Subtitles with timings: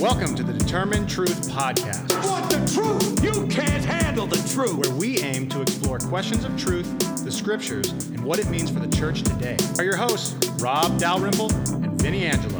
[0.00, 3.22] Welcome to the DetermineTruth Podcast, Want the truth?
[3.24, 4.76] You can't handle the truth.
[4.76, 8.80] where we aim to explore questions of truth, the scriptures, and what it means for
[8.80, 9.56] the church today.
[9.78, 12.58] Are your hosts, Rob Dalrymple and Vinnie Angelo.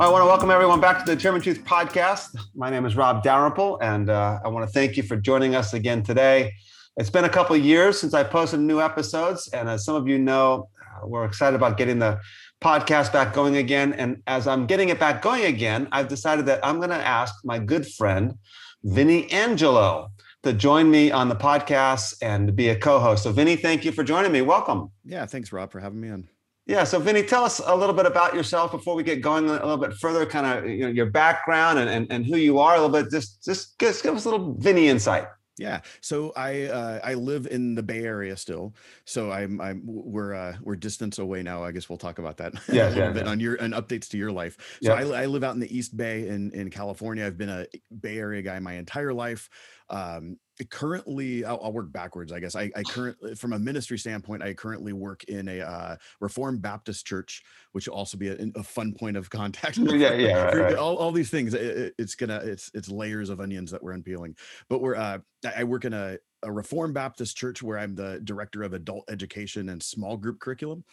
[0.00, 2.36] I want to welcome everyone back to the DetermineTruth podcast.
[2.56, 5.74] My name is Rob Dalrymple, and uh, I want to thank you for joining us
[5.74, 6.54] again today.
[6.96, 10.08] It's been a couple of years since I posted new episodes, and as some of
[10.08, 12.18] you know, uh, we're excited about getting the
[12.60, 13.92] podcast back going again.
[13.94, 17.34] And as I'm getting it back going again, I've decided that I'm going to ask
[17.44, 18.34] my good friend,
[18.82, 20.10] Vinnie Angelo,
[20.42, 23.24] to join me on the podcast and to be a co-host.
[23.24, 24.42] So, Vinnie, thank you for joining me.
[24.42, 24.90] Welcome.
[25.04, 26.28] Yeah, thanks, Rob, for having me on.
[26.66, 26.84] Yeah.
[26.84, 29.78] So, Vinnie, tell us a little bit about yourself before we get going a little
[29.78, 30.26] bit further.
[30.26, 33.10] Kind of you know your background and, and, and who you are a little bit.
[33.10, 35.24] Just just just give us a little Vinnie insight.
[35.58, 40.32] Yeah, so I uh, I live in the Bay Area still, so I'm I'm we're
[40.32, 41.64] uh, we're distance away now.
[41.64, 43.30] I guess we'll talk about that Yeah, a little yeah, bit yeah.
[43.30, 44.78] on your and updates to your life.
[44.80, 44.94] So Yeah.
[44.94, 47.26] I, I live out in the East Bay in in California.
[47.26, 47.66] I've been a
[48.00, 49.50] Bay Area guy my entire life.
[49.90, 50.38] Um,
[50.70, 52.32] currently, I'll, I'll work backwards.
[52.32, 55.96] I guess I, I currently, from a ministry standpoint, I currently work in a uh,
[56.20, 59.78] Reformed Baptist church, which will also be a, a fun point of contact.
[59.78, 60.74] Yeah, yeah, right, right.
[60.76, 61.54] All, all these things.
[61.54, 64.36] it- it- it's gonna it's it's layers of onions that we're unpeeling.
[64.68, 68.20] But we're uh, I I work in a a Reformed Baptist church where I'm the
[68.22, 70.84] director of adult education and small group curriculum,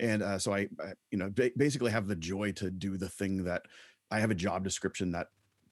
[0.00, 3.08] and uh, so I, I you know ba- basically have the joy to do the
[3.08, 3.62] thing that
[4.10, 5.28] I have a job description that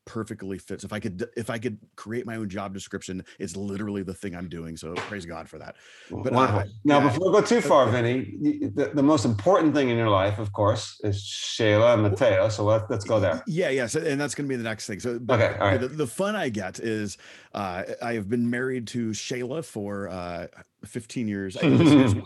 [0.07, 0.85] perfectly fits.
[0.85, 4.35] If I could if I could create my own job description, it's literally the thing
[4.35, 4.77] I'm doing.
[4.77, 5.77] So praise God for that.
[6.11, 7.09] But, uh, now, yeah.
[7.09, 10.53] before we go too far, Vinnie, the, the most important thing in your life, of
[10.53, 12.49] course, is Shayla and Mateo.
[12.49, 13.43] So let, let's go there.
[13.47, 13.87] Yeah, yeah.
[13.87, 15.01] So, and that's going to be the next thing.
[15.01, 15.81] So, but Okay, all right.
[15.81, 17.19] the, the fun I get is
[17.53, 20.47] uh, I have been married to Shayla for uh,
[20.87, 21.57] 15 years.
[21.61, 22.21] I-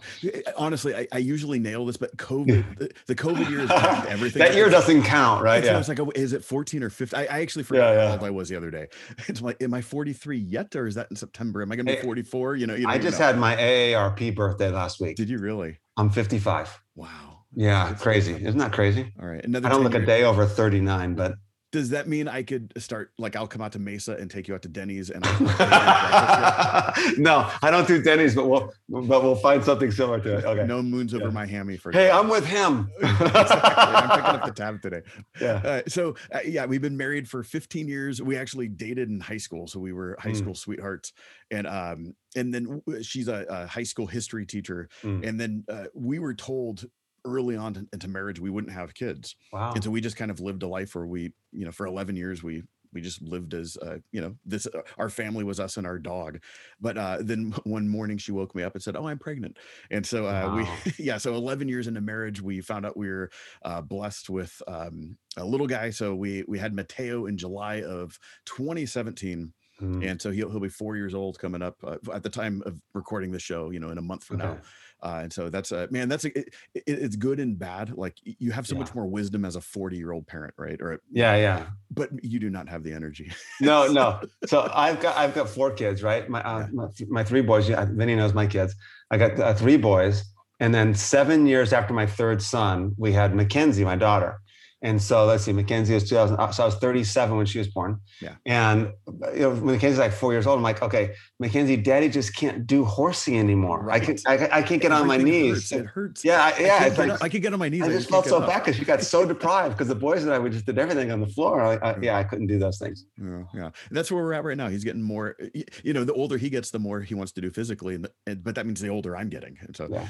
[0.57, 3.71] honestly, I, I usually nail this, but COVID, the, the COVID year is
[4.09, 4.41] everything.
[4.41, 5.65] that year doesn't count, right?
[5.65, 7.19] So I was like, oh, is it 14 or 15?
[7.19, 8.87] I, I actually forgot Yeah, how old I was the other day.
[9.29, 11.63] It's like, am I 43 yet, or is that in September?
[11.63, 12.57] Am I going to be 44?
[12.57, 13.27] You know, you I just know.
[13.27, 15.17] had my AARP birthday last week.
[15.17, 15.79] Did you really?
[15.97, 16.81] I'm 55.
[16.95, 17.09] Wow.
[17.55, 18.33] Yeah, That's crazy.
[18.35, 18.47] awesome.
[18.47, 19.13] Isn't that crazy?
[19.21, 19.45] All right.
[19.45, 21.35] Another I don't 10 look a day over 39, but
[21.73, 24.55] Does that mean I could start like I'll come out to Mesa and take you
[24.55, 25.23] out to Denny's and
[27.19, 30.45] no, I don't do Denny's, but we'll but we'll find something similar to it.
[30.45, 30.67] Okay.
[30.67, 31.31] no moons over Yeah.
[31.31, 32.91] my hammy for Hey, I'm with him.
[33.01, 33.85] Exactly.
[33.85, 35.03] I'm picking up the tab today.
[35.41, 35.53] yeah.
[35.65, 38.21] Uh, so uh, yeah, we've been married for 15 years.
[38.21, 40.37] We actually dated in high school, so we were high Mm.
[40.39, 41.13] school sweethearts.
[41.51, 44.89] And um, and then she's a, a high school history teacher.
[45.03, 45.29] Mm.
[45.29, 46.85] And then uh, we were told
[47.25, 49.73] early on to- into marriage we wouldn't have kids, Wow.
[49.75, 52.17] and so we just kind of lived a life where we, you know, for 11
[52.17, 55.77] years we we just lived as uh, you know this uh, our family was us
[55.77, 56.43] and our dog
[56.81, 59.57] but uh then one morning she woke me up and said oh i'm pregnant
[59.93, 60.55] and so uh Wow.
[60.57, 63.31] we yeah so 11 years into marriage we found out we were
[63.65, 68.19] uh blessed with um a little guy so we we had mateo in july of
[68.47, 70.07] 2017 Mm.
[70.11, 72.79] and so he'll, he'll be four years old coming up uh, at the time of
[72.93, 74.61] recording the show you know in a month from now Okay.
[75.03, 78.15] Uh, and so that's a man that's a, it, it- it's good and bad like
[78.25, 81.37] you have so much more wisdom as a 40 year old parent right or Yeah,
[81.37, 81.67] yeah.
[81.91, 84.21] but you do not have the energy No, no.
[84.47, 86.29] So I've got I've got four kids, right?
[86.29, 86.67] My uh, Yeah.
[86.73, 87.69] my, my three boys.
[87.69, 88.75] Yeah, Vinnie knows my kids.
[89.11, 90.23] I got uh, three boys,
[90.61, 94.41] and then seven years after my third son, we had Mackenzie, my daughter.
[94.83, 96.37] And so let's see, Mackenzie was 2000.
[96.39, 97.99] uh, So I was 37 when she was born.
[98.23, 98.37] Yeah.
[98.47, 98.93] And
[99.35, 100.57] you know, Mackenzie's like four years old.
[100.57, 103.91] I'm like, okay, Mackenzie, Daddy just can't do horsey anymore.
[103.91, 105.71] I can I, I can't get on my knees.
[105.71, 105.73] hurts.
[105.73, 106.25] It hurts.
[106.25, 106.79] Yeah, I, I, yeah.
[106.79, 107.83] can't It's like on- I could get on my knees.
[107.83, 110.33] I I just felt so bad because she got so deprived because the boys and
[110.33, 111.61] I we just did everything on the floor.
[111.63, 113.05] I, I, yeah, I couldn't do those things.
[113.23, 113.71] Yeah, yeah.
[113.91, 114.69] That's where we're at right now.
[114.69, 115.37] He's getting more.
[115.85, 118.43] You know, the older he gets, the more he wants to do physically, and, and
[118.43, 119.59] but that means the older I'm getting.
[119.61, 120.07] And so, Yeah.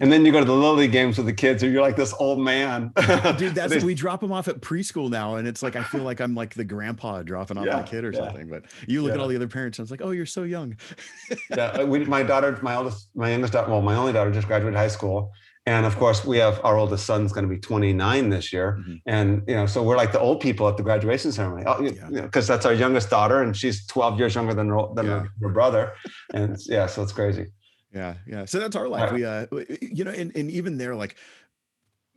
[0.00, 1.96] And then you go to the little league games with the kids, and you're like
[1.96, 2.92] this old man.
[3.36, 6.02] dude, that's They- we drop them off at preschool now, and it's like I feel
[6.02, 8.24] like I'm like the grandpa dropping off Yeah, my kid or yeah.
[8.24, 8.48] something.
[8.48, 10.76] But you look at all the other parents, and it's like, oh, you're so young.
[11.50, 14.76] yeah, we, my daughter, my oldest, my youngest daughter, well, my only daughter just graduated
[14.76, 15.32] high school.
[15.66, 18.78] And of course, we have our oldest son's going to be 29 this year.
[18.80, 19.02] Mhm.
[19.06, 21.64] And, you know, so we're like the old people at the graduation ceremony.
[21.66, 22.08] Oh, you Yeah.
[22.08, 25.28] know, because that's our youngest daughter and she's 12 years younger than, her- than her,
[25.42, 25.92] her brother.
[26.32, 27.48] And yeah, so it's crazy.
[27.92, 28.44] Yeah, yeah.
[28.44, 29.12] So that's our life.
[29.12, 29.46] We, uh,
[29.80, 31.16] you know, and, and even there, like,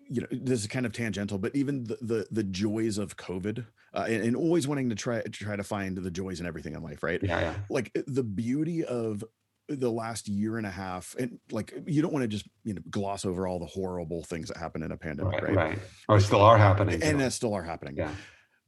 [0.09, 3.65] you know, this is kind of tangential, but even the the, the joys of COVID,
[3.93, 6.73] uh, and, and always wanting to try to try to find the joys in everything
[6.75, 7.19] in life, right?
[7.23, 7.53] Yeah, yeah.
[7.69, 9.23] Like the beauty of
[9.69, 12.81] the last year and a half, and like you don't want to just you know
[12.91, 15.55] gloss over all the horrible things that happen in a pandemic, Right, right?
[15.55, 15.79] right.
[16.09, 17.01] Or still are happening.
[17.01, 17.95] And that still are happening.
[17.95, 18.11] yeah.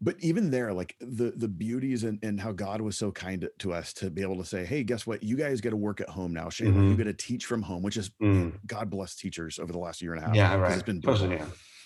[0.02, 3.72] But even there like the the beauties and, and how god was so kind to
[3.74, 6.10] us to be able to say hey guess what you guys get to work at
[6.10, 6.98] home now shane you Mhm.
[6.98, 8.54] get to teach from home which is Mm.
[8.68, 10.74] god bless teachers over the last year and a half Yeah, right.
[10.74, 11.30] it's been brutal.
[11.32, 11.46] yeah.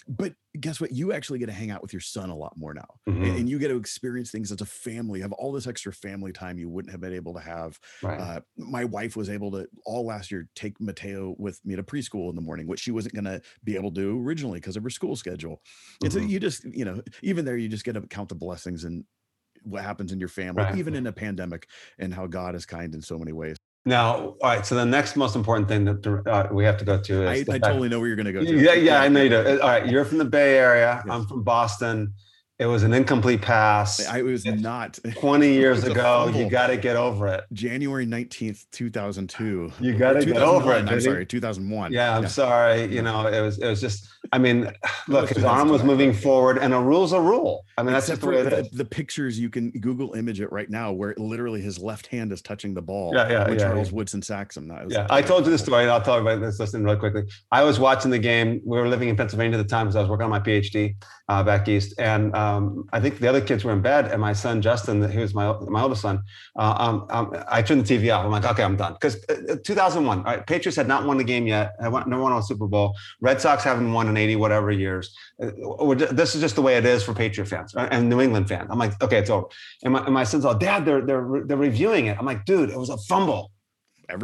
[0.10, 0.92] But guess what?
[0.92, 3.40] You actually get to hang out with your son a lot more now, Mhm.
[3.40, 5.22] and, you get to experience things as a family.
[5.22, 7.80] Have all this extra family time you wouldn't have been able to have.
[8.02, 8.30] Right.
[8.30, 12.30] Uh, my wife was able to all last year take Mateo with me to preschool
[12.30, 14.84] in the morning, which she wasn't going to be able to do originally because of
[14.84, 15.62] her school schedule.
[16.02, 16.30] And so Mhm.
[16.32, 19.06] you just, you know, even there, you just get to count the blessings and
[19.64, 20.72] what happens in your family, Right.
[20.72, 21.70] even in a pandemic,
[22.00, 23.58] and how God is kind in so many ways.
[23.86, 24.66] Now, all right.
[24.66, 27.54] So the next most important thing that uh, we have to go to is I,
[27.54, 28.44] I totally know where you're going to go.
[28.44, 28.60] To.
[28.60, 29.62] Yeah, yeah, I know you do.
[29.62, 31.02] All right, you're from the Bay Area.
[31.06, 31.14] Yes.
[31.14, 32.14] I'm from Boston.
[32.60, 34.06] It was an incomplete pass.
[34.06, 34.60] I was Yes.
[34.60, 36.30] not 20 years ago.
[36.36, 37.46] You got to get over it.
[37.54, 39.72] January 19th, 2002.
[39.80, 41.94] You gotta get over it, I'm sorry, 2001.
[41.94, 42.94] Yeah, I'm sorry.
[42.94, 44.10] You know, it was it was just.
[44.34, 44.70] I mean,
[45.08, 47.66] look, his arm was moving forward, and a rule's a rule.
[47.78, 50.42] I mean, that's just the way it for the, the pictures, you can Google image
[50.42, 53.14] it right now, where literally his left hand is touching the ball.
[53.16, 53.96] Yeah, yeah, when yeah, Charles yeah.
[53.96, 54.68] Woodson sacks him.
[54.68, 56.60] That was- Yeah, I told you this story, and I'll tell everybody this.
[56.60, 57.24] Listen really quickly.
[57.54, 58.60] I was watching the game.
[58.66, 60.96] We were living in Pennsylvania at the time because I was working on my PhD
[61.30, 64.34] uh, back east, and um, I think the other kids were in bed, and my
[64.34, 66.24] son Justin, he was my my oldest son.
[66.58, 68.26] Uh, um, um, I turned the TV off.
[68.26, 70.18] I'm like, okay, I'm done because uh, 2001.
[70.18, 71.76] All right, Patriots had not won the game yet.
[71.82, 72.96] I won, never won a Super Bowl.
[73.22, 75.16] Red Sox haven't won in 80 whatever years.
[75.42, 78.48] Uh, this is just the way it is for Patriot fans uh, and New England
[78.48, 78.68] fans.
[78.72, 79.48] I'm like, okay, it's over.
[79.84, 82.18] And my, and my son's all, Dad, they're they're they're reviewing it.
[82.20, 83.52] I'm like, dude, it was a fumble.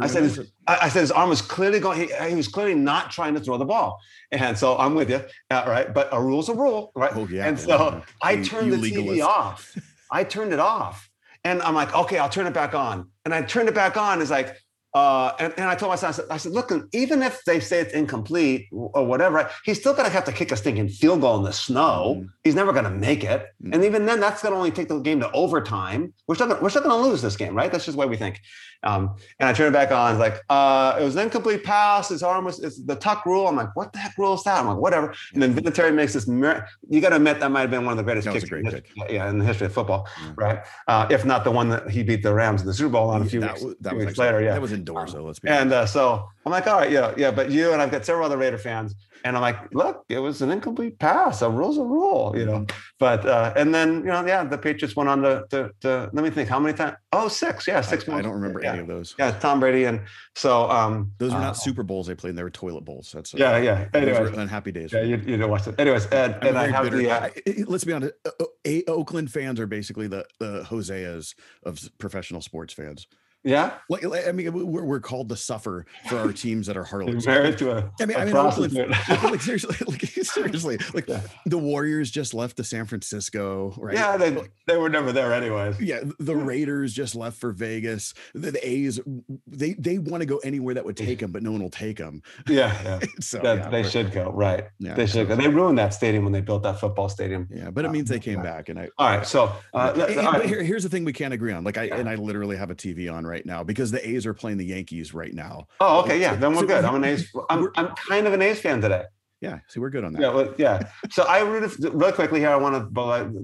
[0.00, 0.40] I said, his.
[0.66, 2.08] I, said his arm was clearly going.
[2.08, 4.00] He, he was clearly not trying to throw the ball,
[4.32, 5.92] and so I'm with you, uh, right?
[5.92, 7.12] But a rule's a rule, right?
[7.14, 8.00] Oh, yeah, And so yeah.
[8.22, 9.22] I turned you the TV legalist.
[9.22, 9.76] off.
[10.10, 11.10] I turned it off,
[11.44, 13.10] and I'm like, okay, I'll turn it back on.
[13.24, 14.20] And I turned it back on.
[14.22, 14.56] It's like,
[14.94, 17.60] uh, and, and I told my son, I said, I said, look, even if they
[17.60, 21.20] say it's incomplete or whatever, he's still going to have to kick a stinking field
[21.20, 22.22] goal in the snow.
[22.22, 22.28] Mhm.
[22.44, 23.74] He's never going to make it, Mm.
[23.74, 26.14] and even then, that's going to only take the game to overtime.
[26.26, 27.70] We're still we're still going to lose this game, right?
[27.70, 28.40] That's just the way we think.
[28.86, 30.12] Um, and I turned it back on.
[30.12, 32.08] It's like, uh, it was an incomplete pass.
[32.10, 33.48] His arm was it's the tuck rule.
[33.48, 34.60] I'm like, what the heck rule is that?
[34.60, 35.12] I'm like, whatever.
[35.34, 36.28] And then Vinatieri makes this.
[36.28, 38.50] Mir- you got to admit that might have been one of the greatest That kicks,
[38.50, 40.32] in history- yeah, in the history of football, Yeah.
[40.36, 40.58] right?
[40.86, 43.22] Uh, if not the one that he beat the Rams in the Super Bowl on
[43.22, 44.42] a few that weeks, was, that few was weeks actually- later.
[44.42, 45.24] Yeah, That was indoors, though.
[45.24, 47.90] Let's be and uh, so I'm like, all right, yeah, yeah, but you and I've
[47.90, 51.42] got several other Raider fans, and I'm like, look, it was an incomplete pass.
[51.42, 52.66] A rule's a rule, you know.
[52.98, 56.22] But uh, and then you know, yeah, the Patriots went on to, to, to let
[56.24, 56.96] me think, how many times?
[57.12, 58.08] Oh, six, yeah, six.
[58.08, 58.72] I, I don't remember yeah.
[58.72, 59.14] any of those.
[59.18, 60.02] Yeah, Tom Brady, and
[60.34, 63.12] so um, Those were uh, not Super Bowls they played; they were toilet bowls.
[63.12, 63.88] That's uh, Yeah, yeah.
[63.92, 64.30] Those Anyways.
[64.32, 64.92] were unhappy days.
[64.92, 65.78] Yeah, you, you didn't watch it.
[65.78, 66.96] Anyways, and, I'm and I have bitter.
[66.98, 68.14] the uh, I- I- let's be honest.
[68.24, 71.34] uh, uh, A- Oakland fans are basically the the Hoseas
[71.64, 73.06] of professional sports fans.
[73.46, 77.24] Yeah, Like, I mean, we're, we're called to suffer for our teams that are harlots.
[77.26, 78.90] married to a, I mean, a I mean, prostitute.
[78.90, 81.20] like, like, seriously, like seriously, like Yeah.
[81.46, 83.94] the Warriors just left to San Francisco, right?
[83.94, 85.80] Yeah, they, they were never there anyways.
[85.80, 88.12] Yeah, the Raiders just left for Vegas.
[88.34, 89.00] The, the A's,
[89.46, 91.98] they they want to go anywhere that would take them, but no one will take
[91.98, 92.22] them.
[92.48, 93.00] Yeah, yeah.
[93.20, 94.64] So That- yeah, they should go right.
[94.78, 95.36] Yeah, they should go.
[95.36, 97.48] They ruined that stadium when they built that football stadium.
[97.50, 98.88] yeah, but it Uh, means they came back, and I.
[98.98, 100.44] All right, so uh, And- all right.
[100.46, 101.62] here- here's the thing we can't agree on.
[101.64, 104.34] Like I and I literally have a TV on right now because the A's are
[104.34, 105.66] playing the Yankees right now.
[105.80, 106.36] Oh, okay, yeah.
[106.36, 106.84] Then we're So good.
[106.84, 107.30] I'm an A's.
[107.50, 109.04] I'm, I'm kind of an A's fan today.
[109.42, 110.22] Yeah, see, we're good on that.
[110.22, 110.88] Yeah, well, yeah.
[111.10, 112.48] So I rooted really quickly here.
[112.48, 113.00] I want to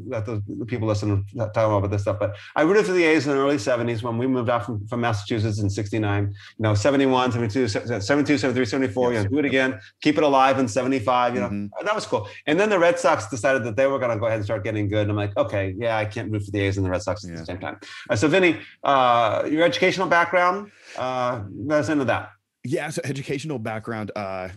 [0.06, 2.18] let the, the people listen talk about this stuff.
[2.18, 4.86] But I rooted for the A's in the early '70s when we moved out from,
[4.86, 6.24] from Massachusetts in '69.
[6.28, 9.12] You know, 71, 72, 72, 73, 74.
[9.12, 9.18] Yes.
[9.24, 9.78] You know, do it again.
[10.00, 11.34] Keep it alive in '75.
[11.34, 11.68] You know, Mhm.
[11.84, 12.26] that was cool.
[12.46, 14.64] And then the Red Sox decided that they were going to go ahead and start
[14.64, 15.02] getting good.
[15.02, 17.22] And I'm like, okay, yeah, I can't root for the A's and the Red Sox
[17.24, 17.40] at Yeah.
[17.40, 17.76] the same time.
[18.08, 22.30] Uh, so, Vinnie, uh, your educational background, uh, let us into that.
[22.64, 24.10] Yeah, so educational background.
[24.16, 24.48] Uh,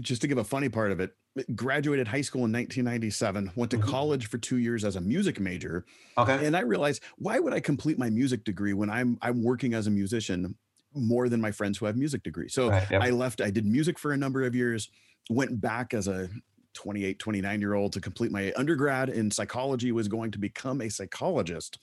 [0.00, 1.14] just to give a funny part of it,
[1.54, 3.50] graduated high school in 1997.
[3.56, 3.82] Went to Mhm.
[3.82, 5.84] college for two years as a music major.
[6.18, 6.46] Okay.
[6.46, 9.86] and I realized why would I complete my music degree when I'm I'm working as
[9.86, 10.56] a musician
[10.94, 12.54] more than my friends who have music degrees.
[12.54, 13.02] So Right, yep.
[13.02, 14.88] I left, I did music for a number of years,
[15.28, 16.30] went back as a
[16.74, 20.88] 28, 29 year old to complete my undergrad in psychology, was going to become a
[20.88, 21.78] psychologist,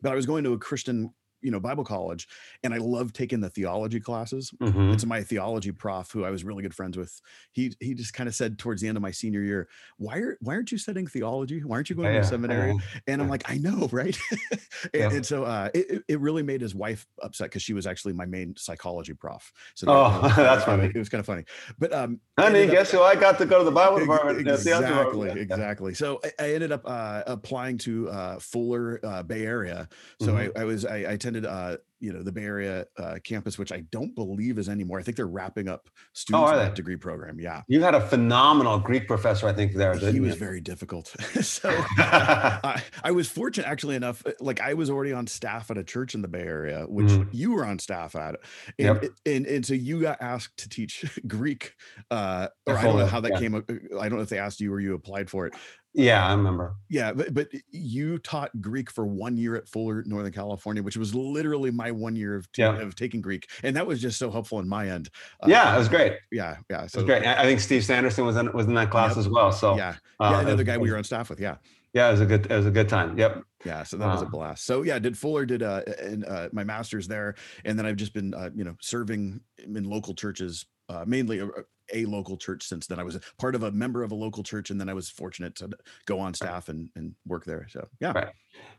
[0.00, 2.28] but I was going to a Christian, you know, Bible college,
[2.62, 4.52] and I loved taking the theology classes.
[4.60, 4.92] Mhm.
[4.92, 7.20] And so my theology prof, who I was really good friends with,
[7.52, 9.68] he he just kind of said towards the end of my senior year,
[9.98, 11.60] "Why are why aren't you studying theology?
[11.64, 12.80] Why aren't you going Yeah, to seminary?" yeah.
[13.06, 14.16] And I'm like, I know, right?
[14.50, 14.58] and,
[14.94, 15.12] Yeah.
[15.12, 18.26] and so uh, it, it- really made his wife upset because she was actually my
[18.26, 19.52] main psychology prof.
[19.74, 20.86] So Oh, that was that's funny.
[20.86, 21.44] It was kind of funny.
[21.78, 24.38] But um, Honey, up- guess who I got to go to the Bible department?
[24.46, 25.38] Exactly, department.
[25.38, 25.94] exactly.
[25.94, 29.88] So I, I ended up uh, applying to uh, Fuller, uh, Bay Area.
[30.20, 30.52] So Mhm.
[30.56, 33.58] I, I was I, I attended attended, uh, you know, the Bay Area uh, campus,
[33.58, 34.98] which I don't believe is anymore.
[34.98, 36.56] I think they're wrapping up Oh, students they?
[36.58, 37.38] that degree program.
[37.40, 39.96] Yeah, You had a phenomenal Greek professor, I think, there.
[39.96, 40.38] he was you?
[40.38, 41.08] very difficult.
[41.42, 44.22] so I, I was fortunate, actually enough.
[44.26, 47.06] uh, Like I was already on staff at a church in the Bay Area, which
[47.06, 47.28] Mhm.
[47.32, 48.36] you were on staff at,
[48.78, 49.04] and Yep.
[49.26, 51.74] and and so you got asked to teach Greek.
[52.10, 53.38] Uh, or I don't know how that yeah.
[53.38, 53.54] came.
[53.54, 55.54] I don't know if they asked you or you applied for it.
[55.94, 56.74] Yeah, I remember.
[56.88, 61.14] Yeah, but, but you taught Greek for one year at Fuller, Northern California, which was
[61.14, 62.78] literally my one year of, t- Yeah.
[62.80, 65.10] of taking Greek, and that was just so helpful on my end.
[65.42, 66.14] Uh, yeah, it was great.
[66.30, 66.86] Yeah, yeah.
[66.86, 67.26] So was great.
[67.26, 69.18] I think Steve Sanderson was in was in that class Yep.
[69.18, 69.52] as well.
[69.52, 70.38] So yeah, uh, yeah.
[70.40, 71.40] it Another guy we were on staff with.
[71.40, 71.56] Yeah,
[71.92, 73.18] Yeah, it was a good it was a good time.
[73.18, 73.42] Yep.
[73.64, 73.82] yeah.
[73.82, 74.64] So that was a blast.
[74.64, 77.34] So yeah, did Fuller did uh and uh, my master's there,
[77.64, 81.48] and then I've just been uh, you know serving in local churches, uh, mainly a,
[81.92, 82.98] a local church since then.
[82.98, 85.08] I was a part of a member of a local church, and then I was
[85.08, 85.70] fortunate to
[86.06, 87.66] go on staff and and work there.
[87.70, 88.28] So yeah, Right.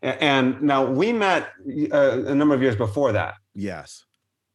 [0.01, 1.49] And now we met
[1.91, 3.35] uh, a number of years before that.
[3.53, 4.05] yes.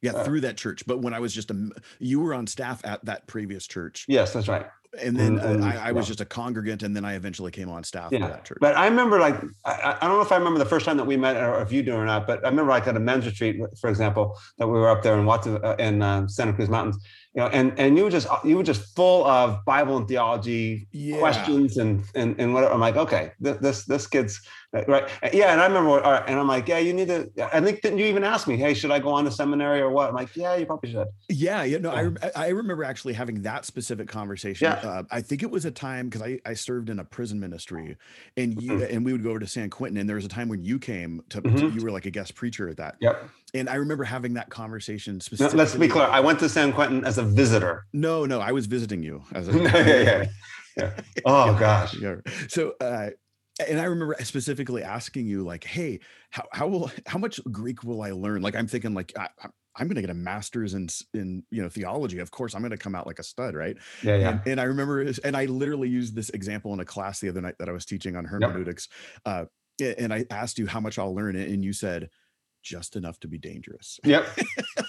[0.01, 0.85] Yeah, Uh, through that church.
[0.87, 4.33] But when I was just a, you were on staff at that previous church, Yes,
[4.33, 4.67] that's right.
[5.03, 6.11] and then uh, I, I was yeah.
[6.11, 8.59] just a congregant, and then I eventually came on staff Yeah, that church.
[8.61, 10.99] But I remember, like, I, I- I don't know if I remember the first time
[10.99, 13.01] that we met or if you do or not, but I remember, like, at a
[13.01, 16.53] men's retreat, for example, that we were up there in Watson, uh, in uh, Santa
[16.53, 16.97] Cruz Mountains,
[17.39, 20.89] you know, and and you were just you were just full of Bible and theology
[20.91, 21.19] yeah.
[21.19, 22.75] questions and and and whatever.
[22.75, 24.41] I'm like, okay, this this, this kid's
[24.77, 25.53] uh, right, yeah.
[25.53, 27.31] And I remember, right, and I'm like, yeah, you need to.
[27.55, 29.91] I think didn't you even ask me, hey, should I go on to seminary or
[29.91, 30.09] what?
[30.09, 31.07] I'm like, yeah, you probably should.
[31.29, 32.09] Yeah, no, I Yeah.
[32.35, 34.65] I I remember actually having that specific conversation.
[34.67, 34.75] Yeah.
[34.91, 37.97] Uh, I think it was a time because I, I served in a prison ministry,
[38.37, 38.93] and you Mhm.
[38.97, 40.81] and we would go over to San Quentin, and there was a time when you
[40.81, 41.75] came to, to- Mhm.
[41.77, 43.31] you were like a guest preacher at that, Yep.
[43.55, 45.59] And I remember having that conversation specifically.
[45.59, 46.05] let's be clear.
[46.05, 47.87] I went to San Quentin as a visitor.
[47.93, 50.27] No, no, I was visiting you as a yeah, yeah,
[50.77, 51.01] yeah.
[51.25, 51.95] Oh gosh.
[51.95, 52.17] Yeah.
[52.49, 53.11] So, uh,
[53.67, 56.01] and I remember specifically asking you, like, "Hey,
[56.31, 59.53] how how will how much Greek will I learn?" Like, I'm thinking, like, I, I'm-
[59.87, 62.19] going to get a master's in in you know theology.
[62.19, 63.77] Of course, I'm going to come out like a stud, right?
[64.03, 64.31] Yeah, yeah.
[64.31, 67.41] And, and I remember, and I literally used this example in a class the other
[67.41, 68.89] night that I was teaching on hermeneutics.
[69.25, 69.47] Uh,
[69.81, 72.11] and I asked you how much I'll learn, and you said
[72.69, 73.89] just enough to be dangerous.
[74.13, 74.25] Yep.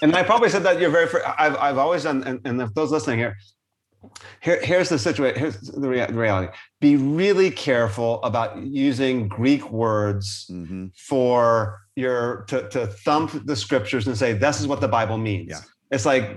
[0.02, 1.08] and I probably said that you're very.
[1.44, 3.34] I've I've always done, and, and if those listening here,
[4.40, 5.38] here here's the situation.
[5.42, 6.48] Here's the, rea- the reality.
[6.80, 14.06] Be really careful about using Greek words hmm for your to to thump the scriptures
[14.06, 15.48] and say this is what the Bible means.
[15.50, 15.60] Yeah.
[15.92, 16.36] It's like,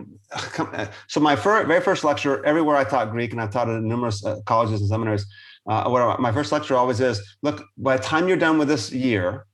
[0.57, 3.73] uh, so my fir- very first lecture, everywhere I taught Greek, and I've taught it
[3.81, 5.25] in numerous uh, colleges and seminaries.
[5.69, 8.91] Uh, whatever, my first lecture always is: look, by the time you're done with this
[8.91, 9.45] year,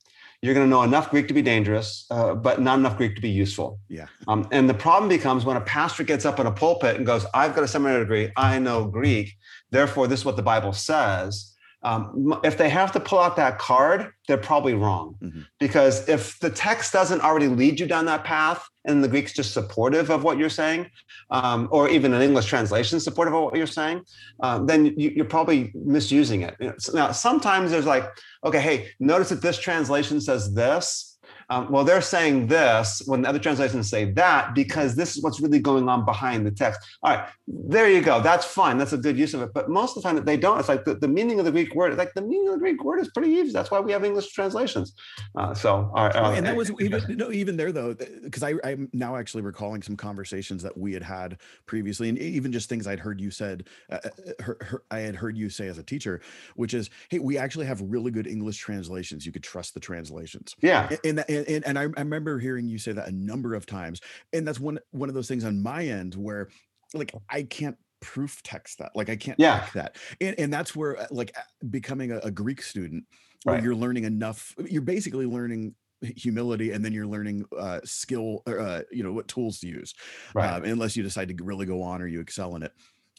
[0.42, 3.22] you're going to know enough Greek to be dangerous, uh, but not enough Greek to
[3.22, 3.80] be useful.
[3.90, 4.08] Yeah.
[4.28, 7.26] Um, and the problem becomes when a pastor gets up in a pulpit and goes,
[7.34, 9.36] "I've got a seminary degree, I know Greek,
[9.72, 13.58] therefore this is what the Bible says." Um, if they have to pull out that
[13.58, 15.16] card, they're probably wrong.
[15.22, 15.46] Mhm.
[15.60, 19.54] Because if the text doesn't already lead you down that path, and the Greek's just
[19.54, 20.90] supportive of what you're saying,
[21.32, 24.02] um, or even an English translation supportive of what you're saying,
[24.42, 26.56] um, then you, you're probably misusing it.
[26.94, 28.06] Now, sometimes there's like,
[28.44, 31.19] okay, hey, notice that this translation says this.
[31.50, 35.40] Um, well, they're saying this when the other translations say that because this is what's
[35.42, 36.80] really going on behind the text.
[37.04, 38.22] All right, there you go.
[38.22, 38.78] That's fine.
[38.78, 39.54] That's a good use of it.
[39.54, 40.60] But most of the time that they don't.
[40.60, 41.98] It's like the, the meaning of the Greek word.
[41.98, 43.52] Like the meaning of the Greek word is pretty easy.
[43.52, 44.94] That's why we have English translations.
[45.36, 48.44] Uh, so, all right, Oh, uh, and that was even no, even there though, because
[48.44, 52.70] I I'm now actually recalling some conversations that we had had previously, and even just
[52.70, 54.10] things I'd heard you said, uh, uh,
[54.46, 56.22] hear- hear- I had heard you say as a teacher,
[56.56, 59.26] which is, hey, we actually have really good English translations.
[59.26, 60.56] You could trust the translations.
[60.62, 63.56] yeah, and that- and, and, and I, I remember hearing you say that a number
[63.56, 64.02] of times
[64.34, 66.50] and that's one one of those things on my end where
[66.94, 69.70] like i can't proof text that like i can't Yeah.
[69.74, 71.36] that and, and that's where uh, like
[71.70, 73.06] becoming a, a greek student
[73.44, 73.64] where Right.
[73.64, 78.84] you're learning enough you're basically learning humility and then you're learning uh skill or uh
[78.92, 79.94] you know what tools to use
[80.34, 80.58] right.
[80.58, 82.72] um, unless you decide to really go on or you excel in it.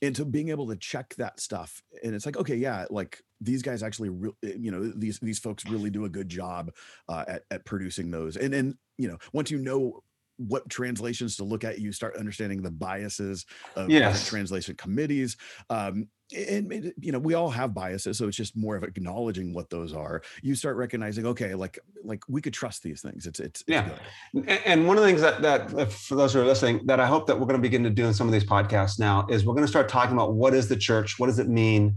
[0.02, 3.62] And so being able to check that stuff, and it's like, okay, yeah, like these
[3.62, 6.70] guys actually, re- eh, you know, these these folks really do a good job
[7.08, 8.36] uh, at at producing those.
[8.36, 10.00] And then you know, once you know
[10.36, 13.44] what translations to look at, you start understanding the biases
[13.76, 14.24] of Yes.
[14.24, 15.36] translation committees.
[15.68, 19.52] Um, and and, you know, we all have biases, so it's just more of acknowledging
[19.52, 20.22] what those are.
[20.42, 23.26] You start recognizing, okay, like like we could trust these things.
[23.26, 23.90] It's it's, it's Yeah.
[24.34, 27.00] And- And one of the things that, that uh, for those who are listening, that
[27.00, 29.26] I hope that we're going to begin to do in some of these podcasts now
[29.28, 31.96] is we're going to start talking about what is the church, what does it mean,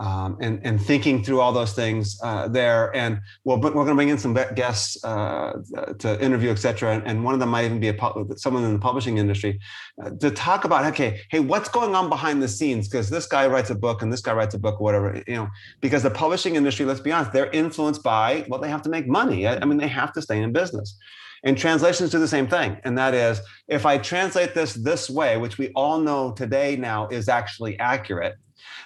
[0.00, 2.94] um, and and thinking through all those things uh, there.
[2.96, 5.52] And well, but we're going to bring in some guests uh,
[5.98, 6.94] to interview, et cetera.
[6.94, 7.96] And, and one of them might even be a
[8.36, 9.60] someone in the publishing industry
[10.02, 12.88] uh, to talk about, okay, hey, what's going on behind the scenes?
[12.88, 15.48] Because this guy writes a book and this guy writes a book, whatever, you know.
[15.80, 19.06] Because the publishing industry, let's be honest, they're influenced by well, they have to make
[19.06, 19.46] money.
[19.46, 20.96] I, I mean, they have to stay in business.
[21.44, 22.78] And translations do the same thing.
[22.84, 27.08] And that is, if I translate this this way, which we all know today now
[27.08, 28.34] is actually accurate,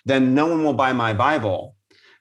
[0.04, 1.76] then no one will buy my Bible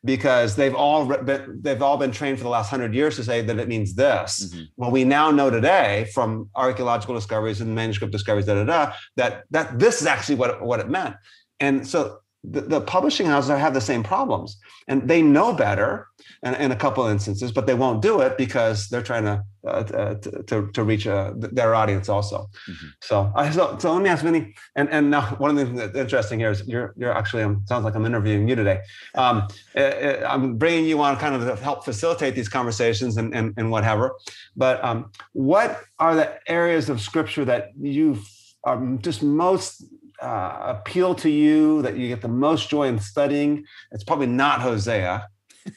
[0.06, 3.42] because they've all been, they've all been trained for the last hundred years to say
[3.42, 4.46] that it means this.
[4.46, 4.64] Mm-hmm.
[4.78, 9.44] Well, we now know today from archaeological discoveries and manuscript discoveries, da da da, that
[9.52, 11.16] that this is actually what what it meant.
[11.60, 14.58] And so the, the publishing houses have the same problems.
[14.88, 16.08] And they know better
[16.44, 19.44] in, in a couple of instances but they won't do it because they're trying to
[19.66, 22.50] uh, to, to reach uh, their audience also.
[22.70, 22.88] Mm-hmm.
[23.02, 25.78] so, uh, so so let me ask Vinnie and and now one of the things
[25.80, 28.82] that's interesting here is you're you're actually um, sounds like I'm interviewing you today.
[29.16, 33.34] Um, uh, uh, I'm bringing you on kind of to help facilitate these conversations and
[33.36, 34.16] and, and whatever.
[34.56, 38.20] But um, what are the areas of scripture that you
[38.64, 39.84] are just most
[40.22, 43.66] uh, appeal to you that you get the most joy in studying?
[43.92, 45.28] It's probably not Hosea.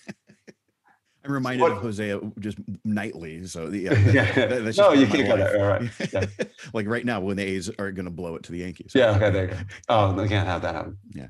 [1.24, 1.72] I'm reminded what?
[1.72, 3.46] of Hosea just nightly.
[3.46, 4.32] So yeah, yeah.
[4.32, 5.60] That, no, you can't go there.
[5.60, 6.12] All right.
[6.12, 6.26] Yeah.
[6.72, 8.92] like right now, when the A's are going to blow it to the Yankees.
[8.94, 9.16] Yeah.
[9.16, 9.30] Okay.
[9.30, 9.58] There you go.
[9.88, 10.96] Oh, they can't have that happen.
[11.14, 11.28] Yeah.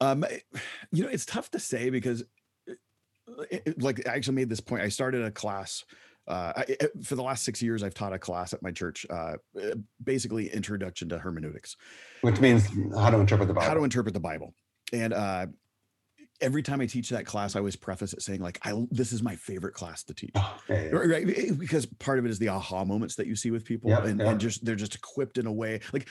[0.00, 0.24] Um,
[0.92, 2.24] you know, it's tough to say because,
[3.50, 4.82] it, like, I actually made this point.
[4.82, 5.84] I started a class
[6.28, 9.34] uh, I, for the last six years, I've taught a class at my church, uh,
[9.56, 11.76] uh, basically introduction to hermeneutics,
[12.22, 13.68] which means how to interpret the Bible.
[13.68, 14.54] How to interpret the Bible,
[14.92, 15.46] and uh,
[16.40, 19.22] every time I teach that class, I always preface it saying like, "I this is
[19.22, 20.90] my favorite class to teach," oh, yeah, yeah.
[20.90, 21.28] right?
[21.28, 24.04] Eh, because part of it is the aha moments that you see with people, yeah,
[24.04, 25.80] and, and just they're just equipped in a way.
[25.92, 26.08] Like,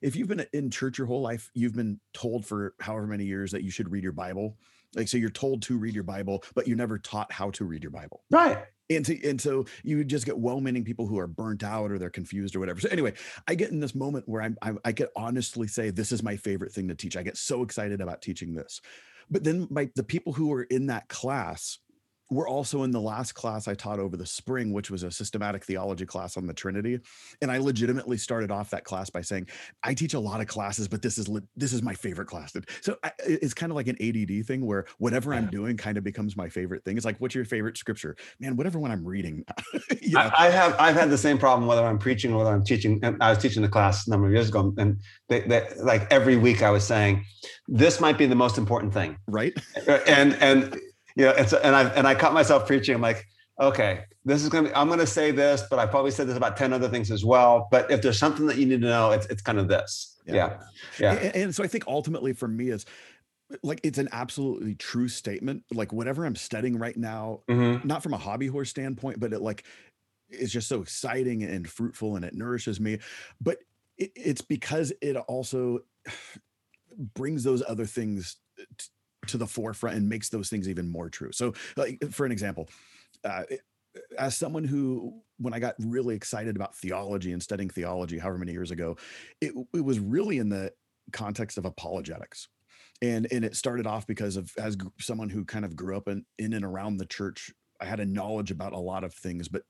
[0.00, 3.52] if you've been in church your whole life, you've been told for however many years
[3.52, 4.56] that you should read your Bible.
[4.94, 7.82] Like, so you're told to read your Bible, but you're never taught how to read
[7.82, 8.24] your Bible.
[8.30, 8.58] Right
[8.90, 12.10] and so, and so you just get well-meaning people who are burnt out or they're
[12.10, 12.80] confused or whatever.
[12.80, 13.14] So anyway,
[13.46, 16.36] I get in this moment where I'm, I, I could honestly say this is my
[16.36, 17.16] favorite thing to teach.
[17.16, 18.80] I get so excited about teaching this,
[19.30, 21.78] but then my the people who are in that class
[22.32, 25.64] we're also in the last class I taught over the spring, which was a systematic
[25.64, 26.98] theology class on the Trinity.
[27.40, 29.48] And I legitimately started off that class by saying,
[29.82, 32.54] I teach a lot of classes, but this is this is my favorite class.
[32.80, 36.04] So I, it's kind of like an ADD thing where whatever I'm doing kind of
[36.04, 36.96] becomes my favorite thing.
[36.96, 38.16] It's like, what's your favorite scripture?
[38.40, 39.44] Man, whatever one I'm reading.
[40.00, 40.20] you know?
[40.20, 42.98] I, I, have I've had the same problem whether I'm preaching or whether I'm teaching.
[43.02, 46.10] And I was teaching the class a number of years ago, and they, they, like
[46.10, 47.24] every week I was saying,
[47.68, 49.52] this might be the most important thing, right?
[50.06, 50.80] And and
[51.16, 52.94] you know, and so, and I and I caught myself preaching.
[52.94, 53.26] I'm like,
[53.60, 56.56] okay, this is gonna be, I'm gonna say this, but I probably said this about
[56.56, 57.68] 10 other things as well.
[57.70, 60.20] But if there's something that you need to know, it's it's kind of this.
[60.26, 60.34] Yeah.
[60.34, 60.58] Yeah.
[60.98, 61.12] yeah.
[61.14, 62.86] And, and so I think ultimately for me is
[63.62, 65.64] like it's an absolutely true statement.
[65.72, 67.86] Like whatever I'm studying right now, mm-hmm.
[67.86, 69.64] not from a hobby horse standpoint, but it like
[70.30, 72.98] it's just so exciting and fruitful and it nourishes me.
[73.40, 73.58] But
[73.98, 75.80] it, it's because it also
[77.14, 78.36] brings those other things
[78.78, 78.86] t-
[79.26, 81.32] to the forefront and makes those things even more true.
[81.32, 82.68] So, like for an example,
[83.24, 83.44] uh,
[84.18, 88.52] as someone who, when I got really excited about theology and studying theology, however many
[88.52, 88.96] years ago,
[89.40, 90.72] it, it was really in the
[91.12, 92.48] context of apologetics.
[93.02, 96.24] And, and it started off because of as someone who kind of grew up in,
[96.38, 99.62] in and around the church, I had a knowledge about a lot of things, but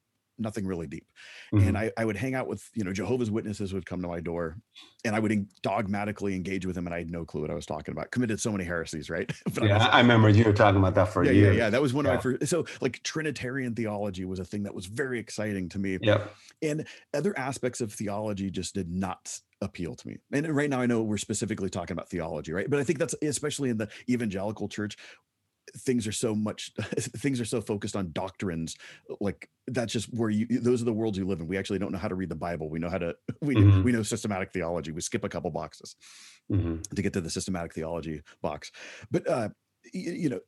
[0.43, 1.07] nothing really deep.
[1.55, 1.69] Mm-hmm.
[1.69, 4.21] And I, I would hang out with, you know, Jehovah's Witnesses would come to my
[4.21, 4.57] door
[5.05, 7.67] and I would dogmatically engage with them and I had no clue what I was
[7.67, 8.11] talking about.
[8.11, 9.31] Committed so many heresies, right?
[9.63, 11.53] yeah, I, was, I, remember you were talking about that for yeah, a year.
[11.53, 11.71] Yeah, yeah.
[11.71, 12.13] That was one yeah.
[12.13, 12.47] of my first.
[12.49, 15.99] So like Trinitarian theology was a thing that was very exciting to me.
[16.01, 16.25] Yeah.
[16.61, 20.19] And other aspects of theology just did not appeal to me.
[20.33, 22.69] And right now I know we're specifically talking about theology, right?
[22.69, 24.97] But I think that's especially in the evangelical church,
[25.77, 28.77] things are so much things are so focused on doctrines
[29.21, 31.93] like that's just where you those are the worlds you live in we actually don't
[31.93, 33.83] know how to read the bible we know how to we mm-hmm.
[33.83, 35.97] we know systematic theology we skip a couple boxes
[36.51, 36.81] mm-hmm.
[36.95, 38.71] to get to the systematic theology box
[39.11, 39.49] but uh
[39.93, 40.41] you, you know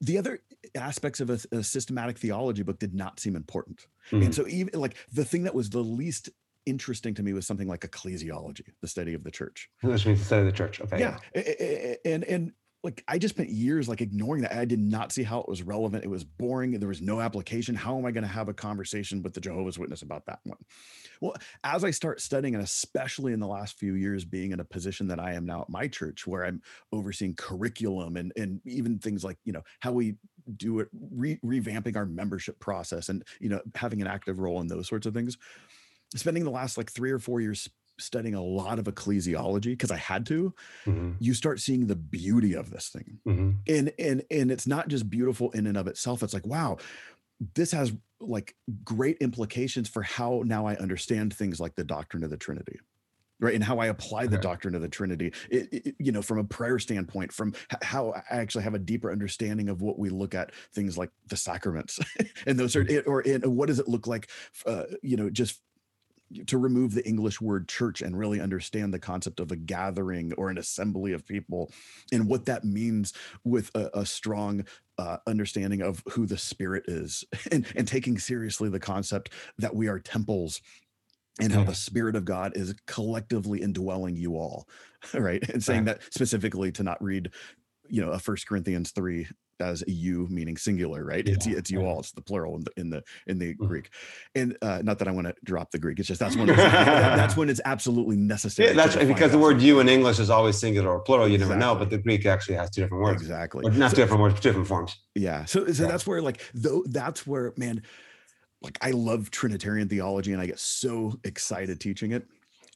[0.00, 0.38] the other
[0.76, 4.22] aspects of a, a, systematic theology book did not seem important mm-hmm.
[4.22, 6.30] and so even like the thing that was the least
[6.66, 10.24] interesting to me was something like ecclesiology the study of the church which means the
[10.24, 11.94] study of the church okay yeah, yeah.
[12.04, 12.52] and and
[12.84, 14.52] like I just spent years like ignoring that.
[14.52, 16.04] I did not see how it was relevant.
[16.04, 16.78] It was boring.
[16.78, 17.74] There was no application.
[17.74, 20.58] How am I going to have a conversation with the Jehovah's Witness about that one?
[21.22, 24.64] Well, as I start studying, and especially in the last few years, being in a
[24.64, 26.60] position that I am now at my church, where I'm
[26.92, 30.16] overseeing curriculum and and even things like you know how we
[30.56, 34.68] do it, re- revamping our membership process, and you know having an active role in
[34.68, 35.38] those sorts of things.
[36.14, 37.68] Spending the last like three or four years
[37.98, 40.54] studying a lot of ecclesiology because I had to,
[40.86, 41.12] mm-hmm.
[41.20, 43.18] you start seeing the beauty of this thing.
[43.26, 43.50] Mm-hmm.
[43.68, 46.22] And and and it's not just beautiful in and of itself.
[46.22, 46.78] It's like, wow,
[47.54, 48.54] this has like
[48.84, 52.78] great implications for how now I understand things like the doctrine of the Trinity.
[53.40, 56.38] right and how i apply the doctrine of the trinity it, it- you know from
[56.38, 57.52] a prayer standpoint from
[57.82, 61.36] how i actually have a deeper understanding of what we look at things like the
[61.36, 61.98] sacraments
[62.46, 63.10] and those are Mm-hmm.
[63.10, 64.28] or in what does it look like
[64.66, 65.60] uh, you know just
[66.46, 70.50] to remove the english word church and really understand the concept of a gathering or
[70.50, 71.70] an assembly of people
[72.12, 73.12] and what that means
[73.44, 74.64] with a, a strong
[74.98, 79.88] uh, understanding of who the spirit is and, and taking seriously the concept that we
[79.88, 80.60] are temples
[81.40, 81.66] and how Yeah.
[81.66, 84.68] the spirit of god is collectively indwelling you all
[85.14, 87.30] right and saying that specifically to not read
[87.88, 89.26] you know a first corinthians 3
[89.60, 92.64] as a you meaning singular right it's Yeah, it's you all it's the plural in
[92.64, 93.68] the in the in the Mhm.
[93.68, 93.90] greek
[94.34, 96.58] and uh not that i want to drop the greek it's just that's when it's,
[96.58, 100.30] that- that's when it's absolutely necessary Yeah, that's because the word "you" in English is
[100.30, 101.28] always singular or plural.
[101.28, 103.96] You never know, but the Greek actually has two different words, exactly or not So-
[103.96, 104.96] two different words, two different forms.
[105.14, 105.44] Yeah.
[105.44, 105.88] So so Yeah.
[105.90, 107.82] that's where like though that's where man
[108.62, 112.26] like I love Trinitarian theology and I get so excited teaching it.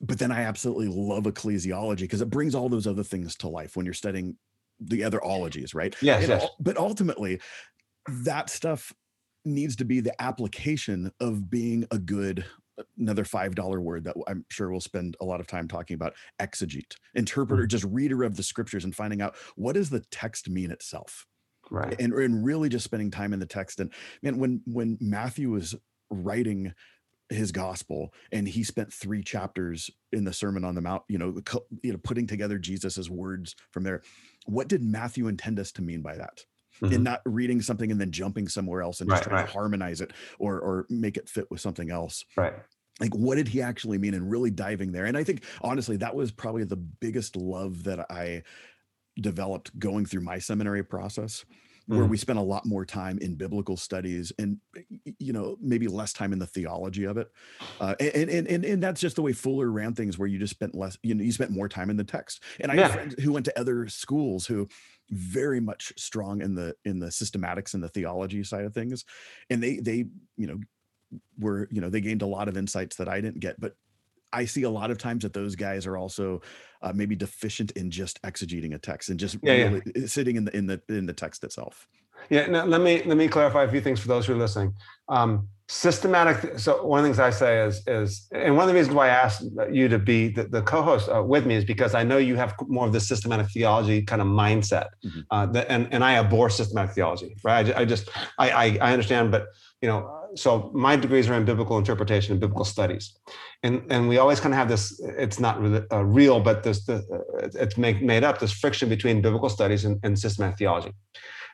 [0.00, 3.76] But then I absolutely love ecclesiology because it brings all those other things to life
[3.76, 4.36] when you're studying
[4.80, 5.94] the other ologies, right?
[6.02, 6.48] Yes, And yes.
[6.60, 7.40] But ultimately
[8.06, 8.92] that stuff
[9.44, 12.44] needs to be the application of being a good
[12.96, 16.14] another five dollar word that I'm sure we'll spend a lot of time talking about
[16.40, 17.68] exegete interpreter Mm.
[17.68, 21.26] just reader of the scriptures and finding out what does the text mean itself
[21.70, 22.00] Right.
[22.00, 25.74] and, and really just spending time in the text and man when when matthew was
[26.10, 26.72] writing
[27.30, 31.34] his gospel and he spent three chapters in the sermon on the mount you know
[31.82, 34.00] you know putting together jesus's words from there
[34.46, 36.44] what did matthew intend us to mean by that
[36.80, 36.94] Mhm.
[36.94, 39.46] and not reading something and then jumping somewhere else and just Right, trying right.
[39.50, 42.54] to harmonize it or or make it fit with something else Right.
[43.00, 46.14] like what did he actually mean and really diving there and i think honestly that
[46.14, 48.42] was probably the biggest love that i
[49.20, 51.44] developed going through my seminary process
[51.88, 52.09] where Mhm.
[52.09, 54.61] we spent a lot more time in biblical studies and
[55.18, 57.29] you know maybe less time in the theology of it
[57.81, 60.55] uh, and, and and and that's just the way fuller ran things where you just
[60.55, 62.77] spent less you know you spent more time in the text and i Yeah.
[62.77, 64.68] have friends who went to other schools who
[65.11, 69.05] very much strong in the in the systematics and the theology side of things
[69.51, 70.05] and they they
[70.37, 70.59] you know
[71.38, 73.74] were you know they gained a lot of insights that i didn't get but
[74.32, 76.40] i see a lot of times that those guys are also
[76.82, 79.68] uh, maybe deficient in just exegeting a text and just Yeah, yeah.
[79.68, 81.88] really uh, sitting in the in the in the text itself
[82.30, 84.74] Yeah, now let me let me clarify a few things for those who are listening.
[85.08, 86.58] Um, systematic.
[86.58, 89.06] So one of the things I say is is, and one of the reasons why
[89.08, 92.18] I asked you to be the, the co-host uh, with me is because I know
[92.18, 95.24] you have more of the systematic theology kind of mindset, Mhm.
[95.30, 97.36] uh, that, and and I abhor systematic theology.
[97.44, 97.70] Right?
[97.74, 99.46] I, I just I, I I understand, but
[99.80, 103.18] you know, so my degrees are in biblical interpretation and biblical studies,
[103.62, 105.00] and and we always kind of have this.
[105.00, 108.88] It's not really, uh, real, but this the, uh, it's make, made up this friction
[108.88, 110.92] between biblical studies and, and systematic theology.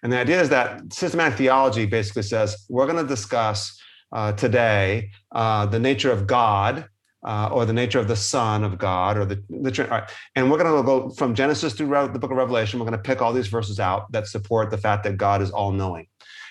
[0.02, 3.80] And the idea is that systematic theology basically says we're going to discuss
[4.12, 6.86] uh, today uh, the nature of God
[7.24, 10.06] uh, or the nature of the Son of God or the, the
[10.36, 12.78] and we're going to go from Genesis through the book of Revelation.
[12.78, 15.50] We're going to pick all these verses out that support the fact that God is
[15.50, 16.06] all knowing.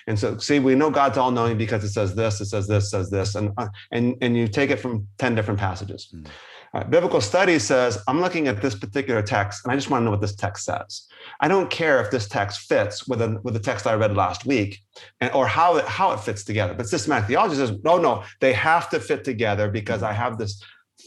[0.06, 2.90] And so, see, we know God's all knowing because it says this, it says this,
[2.90, 6.12] says this, and uh, and and you take it from ten different passages.
[6.14, 6.26] Mm.
[6.90, 10.10] Biblical study says I'm looking at this particular text, and I just want to know
[10.10, 11.06] what this text says.
[11.40, 14.44] I don't care if this text fits with a, with the text I read last
[14.44, 14.80] week,
[15.20, 16.74] and or how it how it fits together.
[16.74, 20.60] But systematic theology says no, no, they have to fit together because I have this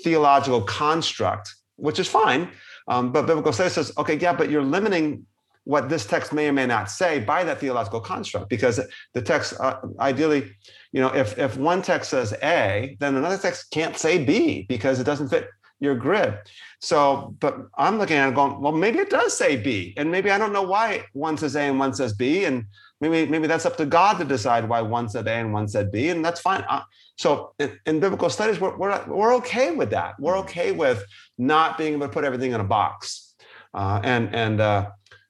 [0.03, 2.49] theological construct, which is fine.
[2.87, 5.25] Um, but biblical study says, okay, yeah, but you're limiting
[5.67, 8.79] what this text may or may not say by that theological construct because
[9.13, 10.49] the text uh, ideally
[10.93, 14.97] you know if if one text says a then another text can't say b because
[14.99, 15.49] it doesn't fit
[15.79, 16.35] your grid.
[16.79, 20.31] So but i'm looking at it going well maybe it does say b and maybe
[20.31, 22.65] i don't know why one says a and one says b and
[23.01, 25.91] maybe maybe that's up to god to decide why one said a and one said
[25.91, 26.63] b and that's fine.
[26.69, 26.83] Uh,
[27.17, 30.17] so in, in biblical studies we're, we're we're okay with that.
[30.17, 31.03] We're okay with
[31.37, 33.35] not being able to put everything in a box.
[33.73, 34.61] Uh, and and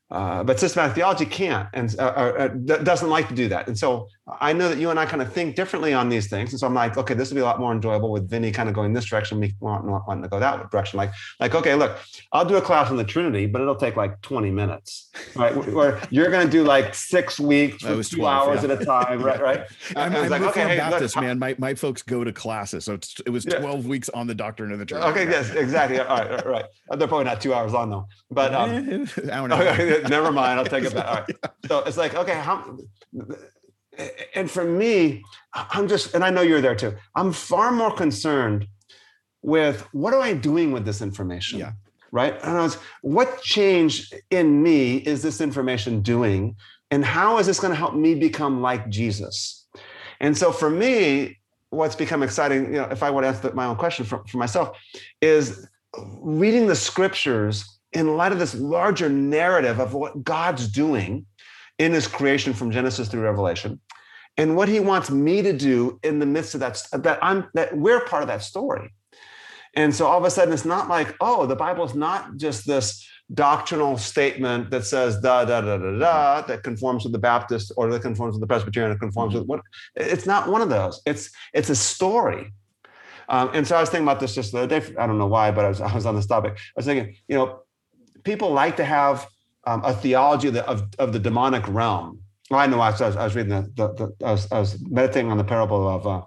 [0.09, 2.47] uh, but systematic theology can't and uh, uh, uh,
[2.83, 3.67] doesn't like to do that.
[3.67, 4.07] And so
[4.41, 6.51] I know that you and I kind of think differently on these things.
[6.51, 8.67] And so I'm like, okay, this will be a lot more enjoyable with Vinnie kind
[8.67, 10.97] of going this direction, me wanting, wanting to go that direction.
[10.97, 11.97] Like, like, okay, look,
[12.33, 15.55] I'll do a class on the Trinity, but it'll take like 20 minutes, right?
[15.69, 18.71] Or you're going to do like six weeks for was two 12, hours yeah.
[18.71, 19.41] at a time, right?
[19.41, 19.61] Right.
[19.95, 21.39] I'm, I was I'm like, okay, Reformed hey, look, Baptist, how- man.
[21.39, 23.59] My, my folks go to classes, so it's, it was Yeah.
[23.59, 25.09] 12 weeks on the doctrine of the Trinity.
[25.09, 25.99] Okay, yes, exactly.
[25.99, 26.65] All right, all right, right.
[26.97, 28.71] They're probably not two hours long though, but um,
[29.31, 29.61] I don't know.
[29.61, 30.59] Okay, never mind.
[30.59, 31.07] I'll take it back.
[31.07, 31.35] All right.
[31.67, 32.77] So it's like, okay, how?
[34.35, 36.95] And for me, I'm just, and I know you're there too.
[37.15, 38.67] I'm far more concerned
[39.41, 41.59] with what am I doing with this information?
[41.59, 41.71] Yeah.
[42.11, 42.33] Right.
[42.41, 46.55] And I was, what change in me is this information doing,
[46.89, 49.67] and how is this going to help me become like Jesus?
[50.21, 51.37] And so for me,
[51.69, 54.77] what's become exciting, you know, if I would answer my own question for, for myself,
[55.21, 55.67] is
[56.21, 61.25] reading the scriptures in light of this larger narrative of what God's doing
[61.77, 63.79] in his creation from Genesis through Revelation
[64.37, 67.75] and what he wants me to do in the midst of that that I'm that
[67.75, 68.93] we're part of that story.
[69.75, 72.65] And so all of a sudden it's not like, oh, the Bible is not just
[72.65, 77.71] this doctrinal statement that says da da da da da that conforms with the Baptist
[77.75, 79.61] or that conforms with the Presbyterian or conforms with what
[79.95, 81.01] it's not one of those.
[81.05, 82.53] It's it's a story.
[83.29, 84.95] Um, and so I was thinking about this just the other day.
[84.97, 86.53] I don't know why, but I was I was on this topic.
[86.53, 87.61] I was thinking, you know,
[88.23, 89.27] people like to have
[89.65, 92.21] um, a theology of the, of, of the demonic realm.
[92.51, 95.31] I know I was, I was reading the, the, the I, was, I was meditating
[95.31, 96.21] on the parable of uh,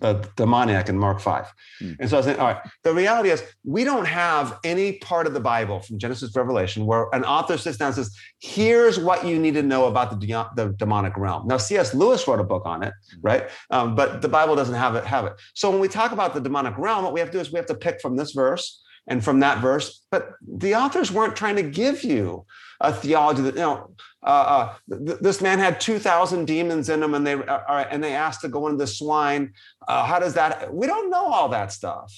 [0.00, 1.52] the demoniac in Mark 5.
[1.82, 1.96] Mm.
[2.00, 5.26] And so I was saying, all right, the reality is we don't have any part
[5.26, 8.98] of the Bible from Genesis to Revelation where an author sits down and says, here's
[8.98, 11.46] what you need to know about the, de- the demonic realm.
[11.46, 11.94] Now, C.S.
[11.94, 13.18] Lewis wrote a book on it, mm.
[13.22, 13.48] right?
[13.70, 15.34] Um, but the Bible doesn't have it, have it.
[15.54, 17.58] So when we talk about the demonic realm, what we have to do is we
[17.58, 20.04] have to pick from this verse and from that verse.
[20.10, 22.46] But the authors weren't trying to give you
[22.80, 23.90] a theology that, you know,
[24.22, 24.74] uh, uh,
[25.06, 28.48] th- this man had 2,000 demons in him and they, uh, and they asked to
[28.48, 29.52] go into the swine.
[29.86, 32.12] Uh, how does that, we don't know all that stuff.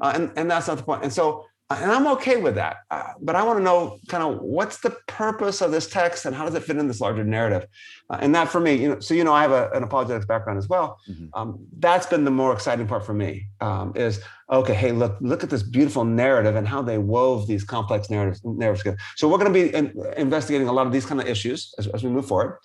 [0.00, 1.02] Uh, and, and that's not the point.
[1.04, 2.78] And so and I'm okay with that.
[2.90, 6.34] Uh, but I want to know kind of what's the purpose of this text and
[6.34, 7.66] how does it fit in this larger narrative?
[8.08, 10.24] Uh, and that for me, you know, so you know, I have a, an apologetics
[10.24, 10.98] background as well.
[11.08, 11.26] Mm-hmm.
[11.34, 13.48] Um, that's been the more exciting part for me.
[13.60, 14.72] Um, is okay.
[14.72, 18.82] Hey, look, look at this beautiful narrative and how they wove these complex narratives narratives
[18.82, 18.98] together.
[19.16, 21.86] So we're going to be in, investigating a lot of these kind of issues as,
[21.88, 22.58] as we move forward.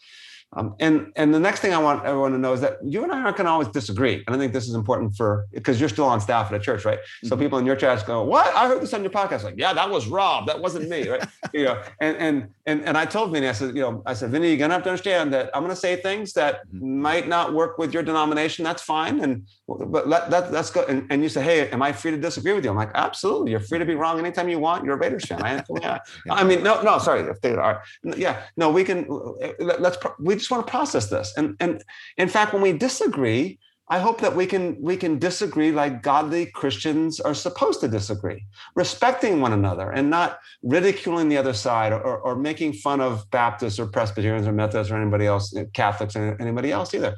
[0.55, 3.11] Um, and and the next thing I want everyone to know is that you and
[3.11, 4.23] I aren't going to always disagree.
[4.25, 6.85] And I think this is important for because you're still on staff at a church,
[6.85, 6.99] right?
[6.99, 7.27] Mm-hmm.
[7.27, 8.53] So people in your church go, "What?
[8.55, 10.47] I heard this on your podcast." Like, yeah, that was Rob.
[10.47, 11.25] That wasn't me, right?
[11.53, 11.81] you know.
[11.99, 14.57] And and and and I told Vinnie, I said, you know, I said, Vinnie, you're
[14.57, 17.01] gonna have to understand that I'm going to say things that mm-hmm.
[17.01, 18.63] might not work with your denomination.
[18.63, 19.19] That's fine.
[19.21, 20.87] And but let, that that's good.
[20.89, 22.69] And, and you say, hey, am I free to disagree with you?
[22.69, 23.51] I'm like, absolutely.
[23.51, 24.85] You're free to be wrong anytime you want.
[24.85, 25.41] You're a Raiders fan.
[25.41, 25.99] I, yeah.
[26.29, 27.21] I mean, no, no, sorry.
[27.21, 29.07] If they are, yeah, no, we can.
[29.59, 29.97] Let's.
[30.19, 31.33] We just want to process this.
[31.37, 31.83] And and
[32.17, 36.45] in fact, when we disagree, I hope that we can we can disagree like godly
[36.47, 42.17] Christians are supposed to disagree, respecting one another and not ridiculing the other side or,
[42.17, 46.71] or making fun of Baptists or Presbyterians or Methodists or anybody else, Catholics or anybody
[46.71, 47.15] else either.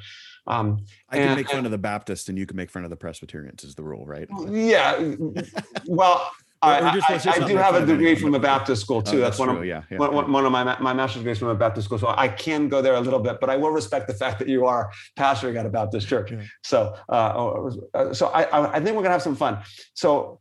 [0.47, 2.89] Um, I can and, make fun of the Baptists and you can make fun of
[2.89, 4.27] the Presbyterians is the rule, right?
[4.49, 5.15] Yeah.
[5.87, 6.31] Well,
[6.65, 9.17] I, I, I do have a degree from a Baptist school too.
[9.17, 9.57] Oh, that's, that's, one true.
[9.59, 10.31] of yeah, yeah, one, yeah.
[10.31, 12.95] one, of my my master's degrees from a Baptist school, so I can go there
[12.95, 13.39] a little bit.
[13.39, 16.33] But I will respect the fact that you are pastoring at a Baptist church.
[16.63, 19.59] So, uh, oh, uh, so I I think we're gonna have some fun.
[19.93, 20.39] So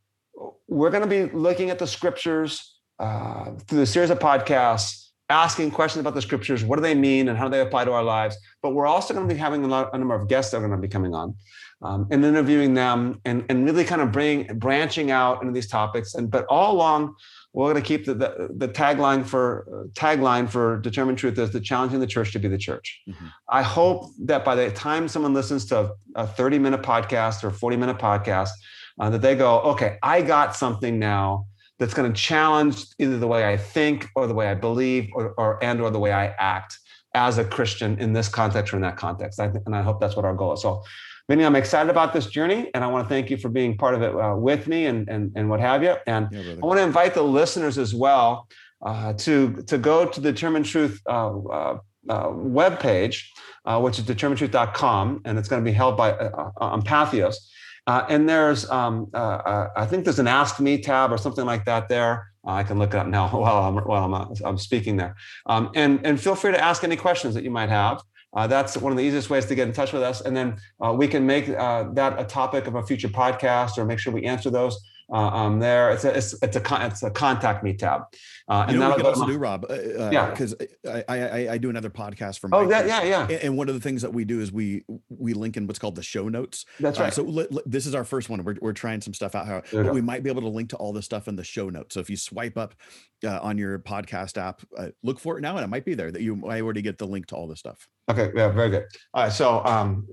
[0.68, 6.00] we're gonna be looking at the scriptures uh, through the series of podcasts asking questions
[6.00, 6.64] about the scriptures.
[6.64, 8.37] What do they mean and how do they apply to our lives?
[8.62, 10.60] But we're also going to be having a, lot, a number of guests that are
[10.60, 11.34] going to be coming on
[11.82, 16.14] um, and interviewing them and, and really kind of bring branching out into these topics.
[16.14, 17.14] And but all along,
[17.52, 22.00] we're going to keep the, the, the tagline for tagline for DetermineTruth is the challenging
[22.00, 23.00] the church to be the church.
[23.08, 23.26] Mm-hmm.
[23.48, 27.76] I hope that by the time someone listens to a 30 minute podcast or 40
[27.76, 28.50] minute podcast,
[28.98, 31.46] uh, that they go, okay, I got something now
[31.78, 35.34] that's going to challenge either the way I think or the way I believe or,
[35.37, 36.78] or and or the way I act
[37.14, 39.40] as a Christian in this context or in that context.
[39.40, 40.62] I th- and I hope that's what our goal is.
[40.62, 40.82] So
[41.28, 43.94] Vinnie, I'm excited about this journey, and I want to thank you for being part
[43.94, 45.94] of it uh, with me and, and, and what have you.
[46.06, 48.46] And yeah, I want to invite the listeners as well
[48.84, 51.78] uh, to, to go to the DetermineTruth uh, uh,
[52.10, 53.24] uh webpage,
[53.64, 56.82] uh, which is determinetruth.com, and it's going to be held by uh, on
[57.87, 62.28] and there's, um, I think there's an Ask Me tab or something like that there.
[62.46, 65.16] I can look it up now while I'm, while I'm, I'm speaking there.
[65.46, 68.02] Um, and, and feel free to ask any questions that you might have.
[68.34, 70.20] Uh, that's one of the easiest ways to get in touch with us.
[70.20, 73.84] And then uh, we can make uh, that a topic of a future podcast or
[73.84, 74.78] make sure we answer those
[75.10, 75.90] um, there.
[75.92, 78.02] It's a, it's, it's, a, it's a contact me tab.
[78.46, 79.64] Uh, and you know what we could also do, Rob?
[79.68, 80.54] Uh, uh, yeah, because
[80.86, 82.52] I, I, I do another podcast from.
[82.52, 83.26] Oh, that, yeah, yeah.
[83.42, 85.94] And one of the things that we do is we we link in what's called
[85.94, 86.66] the show notes.
[86.78, 87.08] That's right.
[87.08, 88.44] Uh, so this is our first one.
[88.44, 89.46] We're, we're trying some stuff out.
[89.46, 91.70] How but we might be able to link to all the stuff in the show
[91.70, 91.94] notes.
[91.94, 92.74] So if you swipe up
[93.24, 96.10] uh, on your podcast app, uh, look for it now, and it might be there
[96.10, 97.88] that you might already get the link to all the stuff.
[98.10, 98.30] Okay.
[98.34, 98.48] Yeah.
[98.48, 98.84] Very good.
[99.14, 99.32] All right.
[99.32, 100.06] So um,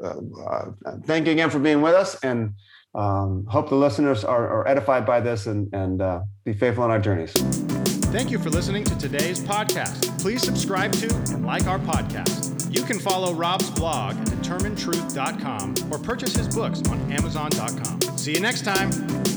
[1.05, 2.53] thank you again for being with us, and
[2.93, 6.01] um, hope the listeners are, are edified by this and and
[6.43, 7.33] be faithful in our journeys.
[8.11, 10.19] Thank you for listening to today's podcast.
[10.19, 12.51] Please subscribe to and like our podcast.
[12.75, 18.01] You can follow Rob's blog at determinetruth.com or purchase his books on amazon.com.
[18.17, 19.30] See you next time.